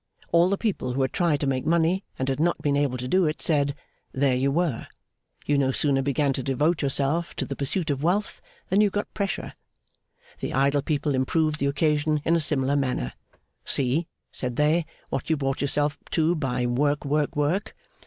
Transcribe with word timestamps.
All 0.31 0.49
the 0.49 0.57
people 0.57 0.93
who 0.93 1.03
had 1.03 1.13
tried 1.13 1.39
to 1.41 1.45
make 1.45 1.63
money 1.63 2.03
and 2.17 2.27
had 2.27 2.39
not 2.39 2.59
been 2.59 2.75
able 2.75 2.97
to 2.97 3.07
do 3.07 3.27
it, 3.27 3.39
said, 3.39 3.75
There 4.11 4.33
you 4.33 4.51
were! 4.51 4.87
You 5.45 5.59
no 5.59 5.69
sooner 5.69 6.01
began 6.01 6.33
to 6.33 6.41
devote 6.41 6.81
yourself 6.81 7.35
to 7.35 7.45
the 7.45 7.55
pursuit 7.55 7.91
of 7.91 8.01
wealth 8.01 8.41
than 8.69 8.81
you 8.81 8.89
got 8.89 9.13
Pressure. 9.13 9.53
The 10.39 10.55
idle 10.55 10.81
people 10.81 11.13
improved 11.13 11.59
the 11.59 11.67
occasion 11.67 12.19
in 12.25 12.35
a 12.35 12.39
similar 12.39 12.75
manner. 12.75 13.13
See, 13.63 14.07
said 14.31 14.55
they, 14.55 14.87
what 15.11 15.29
you 15.29 15.37
brought 15.37 15.61
yourself 15.61 15.99
to 16.09 16.33
by 16.33 16.65
work, 16.65 17.05
work, 17.05 17.35
work! 17.35 17.75